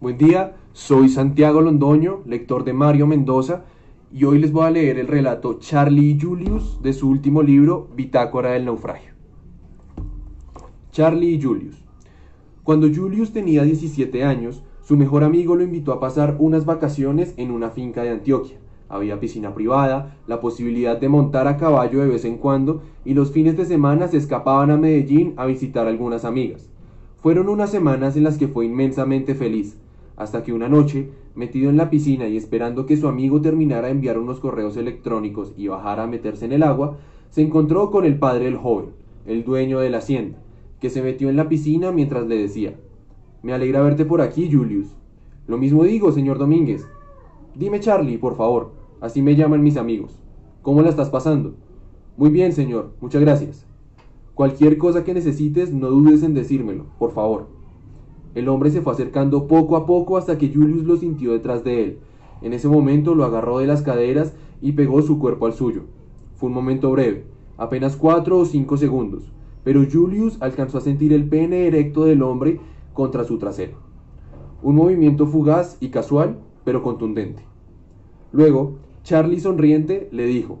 Buen 0.00 0.16
día, 0.16 0.54
soy 0.74 1.08
Santiago 1.08 1.60
Londoño, 1.60 2.20
lector 2.24 2.62
de 2.62 2.72
Mario 2.72 3.08
Mendoza, 3.08 3.64
y 4.12 4.22
hoy 4.22 4.38
les 4.38 4.52
voy 4.52 4.64
a 4.64 4.70
leer 4.70 4.96
el 4.96 5.08
relato 5.08 5.58
Charlie 5.58 6.12
y 6.12 6.20
Julius 6.20 6.80
de 6.80 6.92
su 6.92 7.10
último 7.10 7.42
libro, 7.42 7.88
Bitácora 7.96 8.52
del 8.52 8.66
Naufragio. 8.66 9.10
Charlie 10.92 11.34
y 11.34 11.42
Julius. 11.42 11.82
Cuando 12.62 12.86
Julius 12.94 13.32
tenía 13.32 13.64
17 13.64 14.22
años, 14.22 14.62
su 14.82 14.96
mejor 14.96 15.24
amigo 15.24 15.56
lo 15.56 15.64
invitó 15.64 15.92
a 15.92 15.98
pasar 15.98 16.36
unas 16.38 16.64
vacaciones 16.64 17.34
en 17.36 17.50
una 17.50 17.70
finca 17.70 18.04
de 18.04 18.10
Antioquia. 18.10 18.58
Había 18.88 19.18
piscina 19.18 19.52
privada, 19.52 20.16
la 20.28 20.40
posibilidad 20.40 20.96
de 20.96 21.08
montar 21.08 21.48
a 21.48 21.56
caballo 21.56 22.02
de 22.02 22.06
vez 22.06 22.24
en 22.24 22.38
cuando 22.38 22.82
y 23.04 23.14
los 23.14 23.32
fines 23.32 23.56
de 23.56 23.64
semana 23.64 24.06
se 24.06 24.18
escapaban 24.18 24.70
a 24.70 24.76
Medellín 24.76 25.34
a 25.36 25.44
visitar 25.44 25.88
algunas 25.88 26.24
amigas. 26.24 26.70
Fueron 27.16 27.48
unas 27.48 27.72
semanas 27.72 28.16
en 28.16 28.22
las 28.22 28.38
que 28.38 28.46
fue 28.46 28.64
inmensamente 28.64 29.34
feliz 29.34 29.76
hasta 30.18 30.42
que 30.42 30.52
una 30.52 30.68
noche, 30.68 31.10
metido 31.36 31.70
en 31.70 31.76
la 31.76 31.90
piscina 31.90 32.26
y 32.26 32.36
esperando 32.36 32.86
que 32.86 32.96
su 32.96 33.06
amigo 33.06 33.40
terminara 33.40 33.86
de 33.86 33.92
enviar 33.92 34.18
unos 34.18 34.40
correos 34.40 34.76
electrónicos 34.76 35.54
y 35.56 35.68
bajara 35.68 36.02
a 36.02 36.06
meterse 36.08 36.44
en 36.44 36.52
el 36.52 36.64
agua, 36.64 36.96
se 37.30 37.40
encontró 37.40 37.92
con 37.92 38.04
el 38.04 38.18
padre 38.18 38.46
del 38.46 38.56
joven, 38.56 38.90
el 39.26 39.44
dueño 39.44 39.78
de 39.78 39.90
la 39.90 39.98
hacienda, 39.98 40.36
que 40.80 40.90
se 40.90 41.02
metió 41.02 41.30
en 41.30 41.36
la 41.36 41.48
piscina 41.48 41.92
mientras 41.92 42.26
le 42.26 42.36
decía 42.36 42.74
Me 43.44 43.52
alegra 43.52 43.80
verte 43.80 44.04
por 44.04 44.20
aquí, 44.20 44.50
Julius. 44.52 44.88
Lo 45.46 45.56
mismo 45.56 45.84
digo, 45.84 46.10
señor 46.10 46.38
Domínguez. 46.38 46.84
Dime, 47.54 47.78
Charlie, 47.78 48.18
por 48.18 48.36
favor, 48.36 48.72
así 49.00 49.22
me 49.22 49.36
llaman 49.36 49.62
mis 49.62 49.76
amigos. 49.76 50.18
¿Cómo 50.62 50.82
la 50.82 50.90
estás 50.90 51.10
pasando? 51.10 51.54
Muy 52.16 52.30
bien, 52.30 52.52
señor, 52.52 52.90
muchas 53.00 53.20
gracias. 53.20 53.64
Cualquier 54.34 54.78
cosa 54.78 55.04
que 55.04 55.14
necesites, 55.14 55.72
no 55.72 55.90
dudes 55.90 56.24
en 56.24 56.34
decírmelo, 56.34 56.86
por 56.98 57.12
favor. 57.12 57.57
El 58.34 58.48
hombre 58.48 58.70
se 58.70 58.82
fue 58.82 58.92
acercando 58.92 59.46
poco 59.46 59.76
a 59.76 59.86
poco 59.86 60.16
hasta 60.16 60.38
que 60.38 60.52
Julius 60.52 60.84
lo 60.84 60.96
sintió 60.96 61.32
detrás 61.32 61.64
de 61.64 61.82
él. 61.82 61.98
En 62.42 62.52
ese 62.52 62.68
momento 62.68 63.14
lo 63.14 63.24
agarró 63.24 63.58
de 63.58 63.66
las 63.66 63.82
caderas 63.82 64.34
y 64.60 64.72
pegó 64.72 65.02
su 65.02 65.18
cuerpo 65.18 65.46
al 65.46 65.54
suyo. 65.54 65.82
Fue 66.36 66.48
un 66.48 66.54
momento 66.54 66.90
breve, 66.92 67.24
apenas 67.56 67.96
cuatro 67.96 68.38
o 68.38 68.44
cinco 68.44 68.76
segundos, 68.76 69.32
pero 69.64 69.84
Julius 69.90 70.36
alcanzó 70.40 70.78
a 70.78 70.82
sentir 70.82 71.12
el 71.12 71.28
pene 71.28 71.66
erecto 71.66 72.04
del 72.04 72.22
hombre 72.22 72.60
contra 72.92 73.24
su 73.24 73.38
trasero. 73.38 73.78
Un 74.62 74.76
movimiento 74.76 75.26
fugaz 75.26 75.76
y 75.80 75.88
casual, 75.88 76.38
pero 76.64 76.82
contundente. 76.82 77.42
Luego, 78.32 78.78
Charlie 79.02 79.40
sonriente 79.40 80.08
le 80.12 80.26
dijo, 80.26 80.58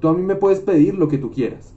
Tú 0.00 0.08
a 0.08 0.14
mí 0.14 0.22
me 0.22 0.36
puedes 0.36 0.60
pedir 0.60 0.94
lo 0.94 1.08
que 1.08 1.18
tú 1.18 1.30
quieras. 1.30 1.74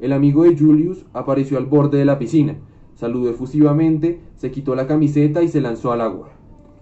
El 0.00 0.12
amigo 0.12 0.44
de 0.44 0.56
Julius 0.56 1.04
apareció 1.12 1.58
al 1.58 1.66
borde 1.66 1.98
de 1.98 2.04
la 2.04 2.18
piscina, 2.18 2.56
Saludó 2.96 3.30
efusivamente, 3.30 4.20
se 4.36 4.50
quitó 4.50 4.74
la 4.74 4.86
camiseta 4.86 5.42
y 5.42 5.48
se 5.48 5.60
lanzó 5.60 5.92
al 5.92 6.00
agua. 6.00 6.30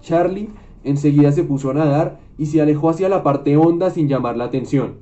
Charlie 0.00 0.48
enseguida 0.84 1.32
se 1.32 1.44
puso 1.44 1.70
a 1.70 1.74
nadar 1.74 2.20
y 2.38 2.46
se 2.46 2.62
alejó 2.62 2.90
hacia 2.90 3.08
la 3.08 3.22
parte 3.22 3.56
honda 3.56 3.90
sin 3.90 4.08
llamar 4.08 4.36
la 4.36 4.44
atención. 4.44 4.94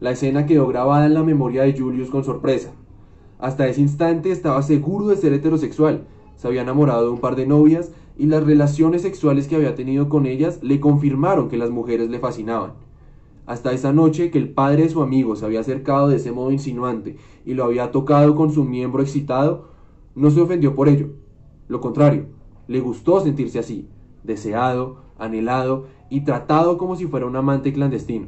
La 0.00 0.10
escena 0.10 0.44
quedó 0.44 0.66
grabada 0.66 1.06
en 1.06 1.14
la 1.14 1.22
memoria 1.22 1.62
de 1.62 1.78
Julius 1.78 2.10
con 2.10 2.24
sorpresa. 2.24 2.72
Hasta 3.38 3.66
ese 3.68 3.80
instante 3.80 4.30
estaba 4.30 4.62
seguro 4.62 5.08
de 5.08 5.16
ser 5.16 5.32
heterosexual, 5.32 6.04
se 6.36 6.46
había 6.46 6.62
enamorado 6.62 7.04
de 7.04 7.10
un 7.10 7.20
par 7.20 7.36
de 7.36 7.46
novias 7.46 7.92
y 8.18 8.26
las 8.26 8.44
relaciones 8.44 9.02
sexuales 9.02 9.48
que 9.48 9.56
había 9.56 9.74
tenido 9.74 10.08
con 10.08 10.26
ellas 10.26 10.60
le 10.62 10.80
confirmaron 10.80 11.48
que 11.48 11.56
las 11.56 11.70
mujeres 11.70 12.10
le 12.10 12.18
fascinaban. 12.18 12.74
Hasta 13.46 13.72
esa 13.72 13.92
noche 13.92 14.30
que 14.30 14.38
el 14.38 14.48
padre 14.50 14.84
de 14.84 14.88
su 14.88 15.02
amigo 15.02 15.36
se 15.36 15.44
había 15.44 15.60
acercado 15.60 16.08
de 16.08 16.16
ese 16.16 16.32
modo 16.32 16.50
insinuante 16.50 17.16
y 17.44 17.54
lo 17.54 17.64
había 17.64 17.90
tocado 17.90 18.34
con 18.34 18.52
su 18.52 18.64
miembro 18.64 19.02
excitado, 19.02 19.68
no 20.14 20.30
se 20.30 20.40
ofendió 20.40 20.74
por 20.74 20.88
ello. 20.88 21.08
Lo 21.68 21.80
contrario, 21.80 22.26
le 22.68 22.80
gustó 22.80 23.20
sentirse 23.20 23.58
así, 23.58 23.88
deseado, 24.22 24.98
anhelado 25.18 25.86
y 26.10 26.22
tratado 26.22 26.78
como 26.78 26.96
si 26.96 27.06
fuera 27.06 27.26
un 27.26 27.36
amante 27.36 27.72
clandestino. 27.72 28.26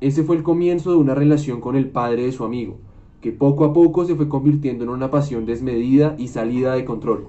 Ese 0.00 0.22
fue 0.22 0.36
el 0.36 0.42
comienzo 0.42 0.90
de 0.90 0.98
una 0.98 1.14
relación 1.14 1.60
con 1.60 1.76
el 1.76 1.88
padre 1.88 2.24
de 2.24 2.32
su 2.32 2.44
amigo, 2.44 2.78
que 3.20 3.32
poco 3.32 3.64
a 3.64 3.72
poco 3.72 4.04
se 4.04 4.14
fue 4.14 4.28
convirtiendo 4.28 4.84
en 4.84 4.90
una 4.90 5.10
pasión 5.10 5.46
desmedida 5.46 6.14
y 6.18 6.28
salida 6.28 6.74
de 6.74 6.84
control. 6.84 7.26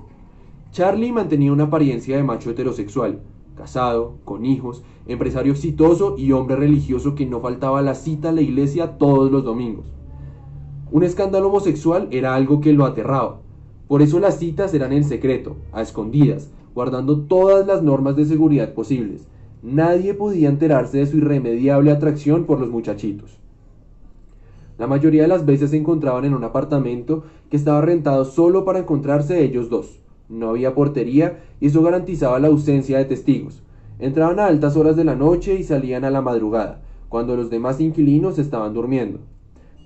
Charlie 0.72 1.14
mantenía 1.14 1.54
una 1.54 1.66
apariencia 1.66 2.18
de 2.18 2.24
macho 2.24 2.50
heterosexual, 2.50 3.22
casado, 3.56 4.18
con 4.26 4.46
hijos, 4.46 4.84
empresario 5.08 5.54
exitoso 5.54 6.16
y 6.18 6.34
hombre 6.34 6.58
religioso 6.58 7.16
que 7.16 7.26
no 7.26 7.40
faltaba 7.40 7.82
la 7.82 7.96
cita 7.96 8.30
a 8.30 8.34
la 8.34 8.42
iglesia 8.42 8.98
todos 8.98 9.32
los 9.32 9.46
domingos. 9.46 9.95
Un 10.92 11.04
escándalo 11.04 11.48
homosexual 11.48 12.08
era 12.12 12.36
algo 12.36 12.62
que 12.62 12.72
lo 12.72 12.86
aterraba. 12.86 13.40
Por 13.88 14.02
eso 14.02 14.20
las 14.20 14.38
citas 14.38 14.74
eran 14.74 14.94
en 14.94 15.04
secreto, 15.04 15.58
a 15.72 15.82
escondidas, 15.82 16.50
guardando 16.74 17.22
todas 17.22 17.66
las 17.66 17.82
normas 17.82 18.16
de 18.16 18.26
seguridad 18.26 18.74
posibles. 18.74 19.28
Nadie 19.64 20.14
podía 20.14 20.50
enterarse 20.50 21.00
de 21.00 21.08
su 21.08 21.18
irremediable 21.18 21.92
atracción 21.92 22.46
por 22.46 22.60
los 22.60 22.70
muchachitos. 22.70 23.38
La 24.78 24.88
mayoría 24.88 25.24
de 25.24 25.28
las 25.28 25.46
veces 25.46 25.72
se 25.72 25.78
encontraban 25.78 26.26
en 26.26 26.34
un 26.34 26.44
apartamento 26.44 27.24
que 27.50 27.58
estaba 27.58 27.82
rentado 27.82 28.26
solo 28.26 28.66
para 28.66 28.80
encontrarse 28.80 29.44
ellos 29.44 29.70
dos. 29.70 30.00
No 30.30 30.50
había 30.50 30.76
portería 30.76 31.40
y 31.60 31.68
eso 31.68 31.82
garantizaba 31.82 32.40
la 32.40 32.48
ausencia 32.48 32.98
de 32.98 33.06
testigos. 33.06 33.62
Entraban 34.00 34.40
a 34.40 34.48
altas 34.48 34.76
horas 34.76 34.96
de 34.96 35.06
la 35.06 35.16
noche 35.16 35.56
y 35.56 35.64
salían 35.64 36.04
a 36.04 36.12
la 36.12 36.22
madrugada, 36.22 36.82
cuando 37.10 37.36
los 37.36 37.50
demás 37.50 37.80
inquilinos 37.80 38.38
estaban 38.38 38.74
durmiendo. 38.74 39.20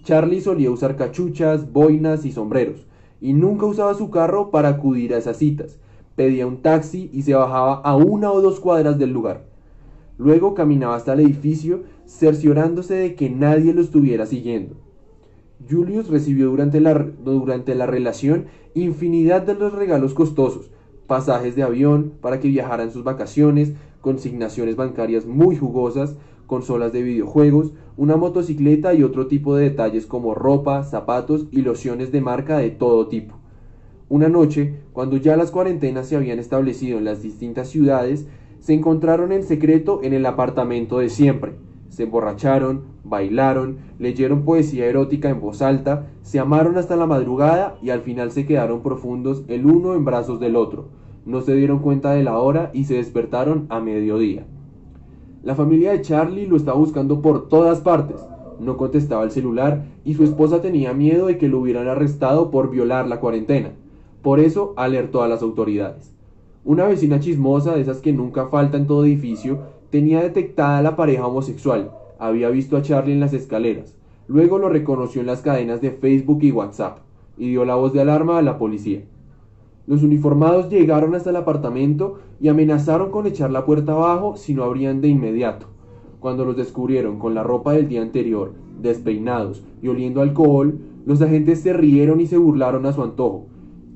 Charlie 0.04 0.42
solía 0.42 0.72
usar 0.72 0.96
cachuchas, 0.96 1.72
boinas 1.72 2.26
y 2.26 2.32
sombreros, 2.32 2.88
y 3.22 3.34
nunca 3.34 3.66
usaba 3.66 3.94
su 3.94 4.10
carro 4.10 4.50
para 4.52 4.70
acudir 4.70 5.14
a 5.14 5.18
esas 5.18 5.38
citas. 5.38 5.78
Pedía 6.16 6.48
un 6.48 6.62
taxi 6.62 7.10
y 7.14 7.22
se 7.22 7.34
bajaba 7.34 7.76
a 7.76 7.96
una 7.96 8.32
o 8.32 8.42
dos 8.42 8.60
cuadras 8.60 8.98
del 8.98 9.12
lugar. 9.12 9.46
Luego 10.18 10.54
caminaba 10.54 10.96
hasta 10.96 11.14
el 11.14 11.22
edificio, 11.22 11.84
cerciorándose 12.06 12.96
de 12.96 13.16
que 13.16 13.30
nadie 13.30 13.74
lo 13.74 13.82
estuviera 13.82 14.26
siguiendo. 14.26 14.76
Julius 15.70 16.10
recibió 16.10 16.50
durante 16.50 16.80
la, 16.80 16.94
durante 16.94 17.76
la 17.76 17.86
relación 17.86 18.46
infinidad 18.74 19.42
de 19.42 19.56
los 19.56 19.74
regalos 19.74 20.14
costosos, 20.14 20.72
pasajes 21.08 21.56
de 21.56 21.64
avión 21.64 22.14
para 22.22 22.40
que 22.40 22.48
viajara 22.48 22.84
en 22.84 22.92
sus 22.92 23.04
vacaciones, 23.04 23.74
consignaciones 24.02 24.76
bancarias 24.76 25.26
muy 25.26 25.58
jugosas, 25.58 26.16
consolas 26.50 26.92
de 26.92 27.04
videojuegos, 27.04 27.74
una 27.96 28.18
motocicleta 28.18 28.96
y 28.96 29.04
otro 29.04 29.28
tipo 29.28 29.56
de 29.56 29.66
detalles 29.66 30.08
como 30.08 30.34
ropa, 30.34 30.84
zapatos 30.84 31.46
y 31.52 31.62
lociones 31.62 32.12
de 32.12 32.22
marca 32.22 32.58
de 32.58 32.72
todo 32.72 33.08
tipo. 33.08 33.36
Una 34.10 34.30
noche, 34.30 34.74
cuando 34.92 35.18
ya 35.18 35.38
las 35.38 35.52
cuarentenas 35.52 36.08
se 36.08 36.16
habían 36.16 36.40
establecido 36.40 36.98
en 36.98 37.06
las 37.06 37.22
distintas 37.22 37.70
ciudades, 37.70 38.26
se 38.60 38.74
encontraron 38.74 39.32
en 39.32 39.44
secreto 39.44 40.02
en 40.02 40.14
el 40.14 40.26
apartamento 40.26 40.98
de 40.98 41.10
siempre. 41.10 41.54
Se 41.90 42.04
emborracharon, 42.04 42.82
bailaron, 43.04 43.78
leyeron 44.00 44.44
poesía 44.44 44.88
erótica 44.88 45.30
en 45.30 45.40
voz 45.40 45.62
alta, 45.62 46.08
se 46.24 46.40
amaron 46.40 46.78
hasta 46.78 46.96
la 46.96 47.06
madrugada 47.06 47.78
y 47.84 47.92
al 47.92 48.02
final 48.02 48.32
se 48.32 48.48
quedaron 48.48 48.82
profundos 48.82 49.44
el 49.48 49.68
uno 49.68 49.94
en 49.94 50.04
brazos 50.04 50.40
del 50.40 50.56
otro. 50.56 50.88
No 51.28 51.42
se 51.42 51.54
dieron 51.54 51.78
cuenta 51.78 52.14
de 52.14 52.24
la 52.24 52.40
hora 52.40 52.72
y 52.74 52.86
se 52.86 52.96
despertaron 52.96 53.68
a 53.70 53.80
mediodía. 53.80 54.48
La 55.42 55.56
familia 55.56 55.92
de 55.92 56.02
Charlie 56.02 56.48
lo 56.48 56.58
estaba 56.58 56.78
buscando 56.78 57.22
por 57.22 57.48
todas 57.48 57.80
partes. 57.80 58.18
No 58.60 58.76
contestaba 58.76 59.24
el 59.24 59.32
celular 59.32 59.86
y 60.04 60.14
su 60.14 60.26
esposa 60.26 60.62
tenía 60.62 60.94
miedo 60.94 61.28
de 61.28 61.38
que 61.38 61.48
lo 61.48 61.60
hubieran 61.60 61.88
arrestado 61.88 62.52
por 62.52 62.70
violar 62.70 63.08
la 63.08 63.22
cuarentena. 63.22 63.72
Por 64.22 64.42
eso 64.42 64.74
alertó 64.76 65.24
a 65.24 65.30
las 65.30 65.42
autoridades. 65.42 66.14
Una 66.66 66.86
vecina 66.86 67.22
chismosa, 67.22 67.74
de 67.74 67.82
esas 67.82 68.02
que 68.02 68.12
nunca 68.12 68.48
falta 68.48 68.76
en 68.76 68.86
todo 68.86 69.06
edificio, 69.06 69.60
tenía 69.90 70.22
detectada 70.22 70.80
a 70.80 70.82
la 70.82 70.98
pareja 70.98 71.26
homosexual. 71.26 71.92
Había 72.20 72.50
visto 72.50 72.76
a 72.76 72.82
Charlie 72.82 73.14
en 73.14 73.22
las 73.22 73.34
escaleras. 73.34 73.96
Luego 74.28 74.60
lo 74.60 74.68
reconoció 74.68 75.22
en 75.22 75.28
las 75.28 75.42
cadenas 75.42 75.80
de 75.80 75.92
Facebook 75.92 76.40
y 76.42 76.52
WhatsApp 76.52 77.00
y 77.38 77.50
dio 77.50 77.64
la 77.64 77.76
voz 77.76 77.94
de 77.94 78.02
alarma 78.02 78.38
a 78.38 78.42
la 78.42 78.58
policía. 78.58 79.04
Los 79.90 80.04
uniformados 80.04 80.70
llegaron 80.70 81.16
hasta 81.16 81.32
el 81.32 81.36
apartamento 81.36 82.20
y 82.40 82.48
amenazaron 82.48 83.10
con 83.10 83.26
echar 83.26 83.50
la 83.50 83.66
puerta 83.66 83.94
abajo 83.94 84.38
si 84.38 84.54
no 84.54 84.64
abrían 84.64 85.02
de 85.02 85.08
inmediato. 85.08 85.66
Cuando 86.20 86.46
los 86.46 86.56
descubrieron 86.56 87.18
con 87.18 87.34
la 87.34 87.42
ropa 87.42 87.74
del 87.74 87.90
día 87.90 88.04
anterior, 88.04 88.54
despeinados 88.80 89.64
y 89.82 89.88
oliendo 89.88 90.22
alcohol, 90.22 90.78
los 91.08 91.24
agentes 91.24 91.62
se 91.62 91.74
rieron 91.74 92.22
y 92.22 92.28
se 92.28 92.38
burlaron 92.38 92.86
a 92.86 92.94
su 92.94 93.02
antojo. 93.02 93.48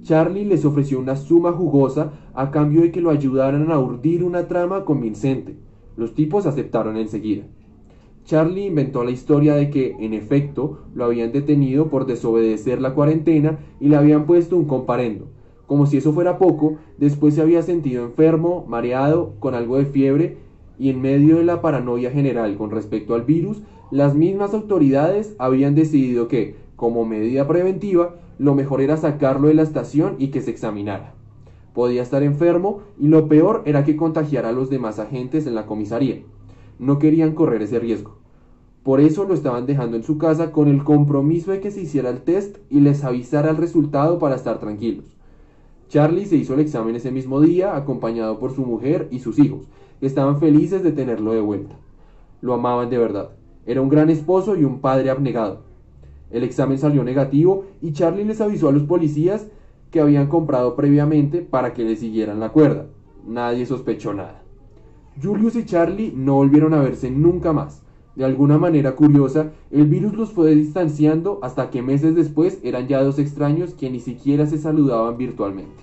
Charlie 0.02 0.46
les 0.46 0.66
ofreció 0.66 1.00
una 1.00 1.16
suma 1.16 1.52
jugosa 1.52 2.14
a 2.34 2.50
cambio 2.50 2.82
de 2.82 2.92
que 2.92 3.00
lo 3.00 3.12
ayudaran 3.12 3.72
a 3.72 3.78
urdir 3.78 4.24
una 4.24 4.48
trama 4.48 4.86
convincente. 4.86 5.58
Los 5.96 6.16
tipos 6.16 6.48
aceptaron 6.48 6.98
enseguida. 6.98 7.44
Charlie 8.26 8.66
inventó 8.66 9.04
la 9.04 9.12
historia 9.12 9.54
de 9.54 9.70
que, 9.70 9.96
en 10.00 10.16
efecto, 10.16 10.80
lo 10.96 11.06
habían 11.06 11.32
detenido 11.32 11.92
por 11.92 12.08
desobedecer 12.08 12.82
la 12.82 12.96
cuarentena 12.96 13.60
y 13.80 13.90
le 13.90 13.96
habían 13.96 14.26
puesto 14.26 14.58
un 14.58 14.66
comparendo. 14.66 15.28
Como 15.68 15.86
si 15.86 15.98
eso 15.98 16.14
fuera 16.14 16.38
poco, 16.38 16.76
después 16.98 17.36
se 17.36 17.42
había 17.42 17.62
sentido 17.62 18.06
enfermo, 18.06 18.66
mareado, 18.68 19.34
con 19.40 19.56
algo 19.56 19.78
de 19.78 19.86
fiebre, 19.86 20.38
y 20.78 20.90
en 20.90 21.02
medio 21.02 21.38
de 21.38 21.44
la 21.44 21.62
paranoia 21.62 22.12
general 22.12 22.58
con 22.58 22.72
respecto 22.72 23.14
al 23.14 23.24
virus, 23.24 23.62
las 23.92 24.16
mismas 24.16 24.54
autoridades 24.54 25.36
habían 25.38 25.76
decidido 25.76 26.28
que, 26.28 26.56
como 26.76 27.06
medida 27.06 27.48
preventiva, 27.48 28.16
lo 28.40 28.56
mejor 28.56 28.82
era 28.82 28.98
sacarlo 28.98 29.48
de 29.48 29.54
la 29.54 29.62
estación 29.62 30.16
y 30.18 30.30
que 30.30 30.42
se 30.42 30.52
examinara. 30.52 31.14
Podía 31.74 32.02
estar 32.02 32.24
enfermo 32.24 32.82
y 33.00 33.08
lo 33.08 33.28
peor 33.28 33.64
era 33.66 33.84
que 33.84 33.96
contagiara 33.96 34.50
a 34.50 34.54
los 34.54 34.70
demás 34.70 35.00
agentes 35.00 35.48
en 35.48 35.56
la 35.56 35.66
comisaría. 35.66 36.22
No 36.80 37.00
querían 37.00 37.34
correr 37.34 37.62
ese 37.62 37.80
riesgo. 37.80 38.18
Por 38.84 39.00
eso 39.00 39.24
lo 39.24 39.34
estaban 39.34 39.66
dejando 39.66 39.96
en 39.96 40.04
su 40.04 40.18
casa 40.18 40.52
con 40.52 40.68
el 40.68 40.84
compromiso 40.84 41.52
de 41.52 41.62
que 41.62 41.72
se 41.72 41.82
hiciera 41.82 42.10
el 42.10 42.22
test 42.22 42.58
y 42.70 42.82
les 42.82 43.04
avisara 43.04 43.50
el 43.50 43.58
resultado 43.58 44.20
para 44.20 44.36
estar 44.36 44.60
tranquilos. 44.60 45.06
Charlie 45.94 46.26
se 46.26 46.38
hizo 46.38 46.56
el 46.56 46.60
examen 46.60 46.96
ese 46.96 47.12
mismo 47.12 47.40
día, 47.40 47.76
acompañado 47.76 48.40
por 48.40 48.56
su 48.56 48.66
mujer 48.66 49.08
y 49.12 49.20
sus 49.20 49.38
hijos, 49.38 49.68
que 50.00 50.08
estaban 50.08 50.40
felices 50.40 50.82
de 50.82 50.92
tenerlo 50.92 51.34
de 51.34 51.42
vuelta. 51.42 51.76
Lo 52.42 52.56
amaban 52.56 52.90
de 52.90 52.98
verdad. 52.98 53.30
Era 53.68 53.80
un 53.80 53.90
gran 53.90 54.10
esposo 54.10 54.56
y 54.58 54.64
un 54.64 54.80
padre 54.80 55.12
abnegado. 55.12 55.62
El 56.32 56.44
examen 56.44 56.80
salió 56.80 57.04
negativo 57.04 57.66
y 57.80 57.94
Charlie 57.94 58.26
les 58.26 58.42
avisó 58.42 58.70
a 58.70 58.72
los 58.72 58.82
policías 58.82 59.46
que 59.92 60.00
habían 60.02 60.30
comprado 60.30 60.76
previamente 60.76 61.42
para 61.42 61.76
que 61.76 61.84
le 61.84 61.96
siguieran 61.96 62.40
la 62.40 62.50
cuerda. 62.50 62.88
Nadie 63.28 63.68
sospechó 63.68 64.16
nada. 64.16 64.42
Julius 65.22 65.56
y 65.58 65.66
Charlie 65.66 66.12
no 66.16 66.34
volvieron 66.34 66.74
a 66.74 66.82
verse 66.82 67.12
nunca 67.12 67.54
más. 67.54 67.84
De 68.16 68.26
alguna 68.26 68.60
manera 68.60 68.96
curiosa, 68.96 69.52
el 69.72 69.88
virus 69.88 70.14
los 70.14 70.32
fue 70.32 70.54
distanciando 70.54 71.40
hasta 71.42 71.72
que 71.72 71.82
meses 71.82 72.14
después 72.16 72.60
eran 72.64 72.88
ya 72.88 73.04
dos 73.04 73.18
extraños 73.18 73.74
que 73.74 73.90
ni 73.90 74.00
siquiera 74.00 74.46
se 74.46 74.60
saludaban 74.60 75.18
virtualmente. 75.18 75.82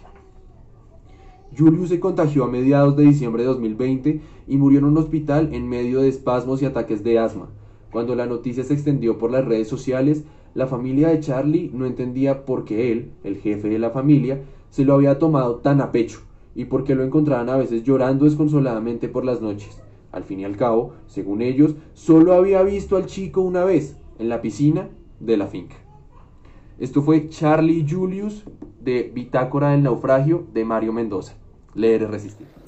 Julius 1.57 1.89
se 1.89 1.99
contagió 1.99 2.45
a 2.45 2.49
mediados 2.49 2.97
de 2.97 3.03
diciembre 3.03 3.43
de 3.43 3.49
2020 3.49 4.21
y 4.47 4.57
murió 4.57 4.79
en 4.79 4.85
un 4.85 4.99
hospital 4.99 5.53
en 5.53 5.69
medio 5.69 6.01
de 6.01 6.09
espasmos 6.09 6.63
y 6.63 6.67
ataques 6.67 7.03
de 7.03 7.19
asma. 7.19 7.49
Cuando 7.91 8.15
la 8.15 8.27
noticia 8.27 8.63
se 8.63 8.75
extendió 8.75 9.19
por 9.19 9.33
las 9.33 9.45
redes 9.45 9.67
sociales, 9.67 10.23
la 10.55 10.69
familia 10.69 11.09
de 11.09 11.19
Charlie 11.19 11.73
no 11.75 11.87
entendía 11.87 12.45
por 12.45 12.65
qué 12.65 12.93
él, 12.93 13.11
el 13.25 13.39
jefe 13.39 13.69
de 13.69 13.81
la 13.81 13.91
familia, 13.91 14.41
se 14.71 14.85
lo 14.85 14.95
había 14.95 15.19
tomado 15.19 15.57
tan 15.57 15.81
a 15.81 15.91
pecho 15.91 16.21
y 16.55 16.67
por 16.67 16.85
qué 16.85 16.95
lo 16.95 17.03
encontraban 17.03 17.49
a 17.49 17.57
veces 17.57 17.83
llorando 17.83 18.25
desconsoladamente 18.25 19.09
por 19.09 19.25
las 19.25 19.41
noches. 19.41 19.81
Al 20.13 20.25
fin 20.25 20.41
y 20.41 20.45
al 20.45 20.57
cabo, 20.57 20.95
según 21.07 21.43
ellos, 21.43 21.75
solo 21.95 22.33
había 22.33 22.63
visto 22.63 22.97
al 22.97 23.07
chico 23.07 23.41
una 23.41 23.65
vez, 23.65 23.97
en 24.19 24.29
la 24.29 24.43
piscina 24.43 24.89
de 25.21 25.37
la 25.37 25.47
finca. 25.47 25.77
Esto 26.79 27.03
fue 27.03 27.29
Charlie 27.29 27.87
Julius 27.89 28.45
de 28.81 29.11
Bitácora 29.15 29.71
del 29.71 29.83
Naufragio 29.83 30.47
de 30.53 30.65
Mario 30.65 30.93
Mendoza. 30.93 31.35
Leer 31.75 32.03
y 32.03 32.07
resistir. 32.07 32.60